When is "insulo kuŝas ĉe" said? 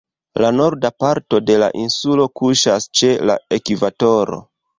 1.81-3.11